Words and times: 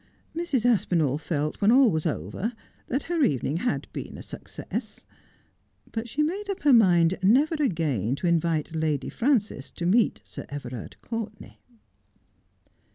Mrs. 0.35 0.65
Aspinall 0.65 1.19
felt 1.19 1.61
when 1.61 1.71
all 1.71 1.91
was 1.91 2.07
over 2.07 2.53
that 2.87 3.03
her 3.03 3.23
evening 3.23 3.57
had 3.57 3.87
been 3.93 4.17
a 4.17 4.23
success; 4.23 5.05
but 5.91 6.09
she 6.09 6.23
made 6.23 6.49
up 6.49 6.63
her 6.63 6.73
mind 6.73 7.19
never 7.21 7.53
again 7.59 8.15
to 8.15 8.25
invite 8.25 8.73
Lady 8.73 9.09
Frances 9.09 9.69
to 9.69 9.85
meet 9.85 10.19
Sir 10.25 10.47
Everard 10.49 10.95
Courtenay. 11.03 11.59